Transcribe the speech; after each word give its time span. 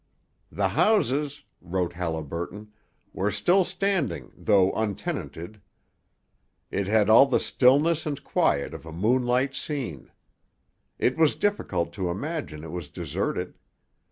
'The 0.51 0.69
houses,' 0.69 1.43
wrote 1.61 1.93
Haliburton, 1.93 2.69
'were 3.13 3.29
still 3.29 3.63
standing 3.63 4.31
though 4.35 4.71
untenanted: 4.71 5.61
It 6.71 6.87
had 6.87 7.07
all 7.07 7.27
the 7.27 7.39
stillness 7.39 8.07
and 8.07 8.23
quiet 8.23 8.73
of 8.73 8.87
a 8.87 8.91
moonlight 8.91 9.53
scene. 9.53 10.09
It 10.97 11.17
was 11.19 11.35
difficult 11.35 11.93
to 11.93 12.09
imagine 12.09 12.63
it 12.63 12.71
was 12.71 12.89
deserted. 12.89 13.53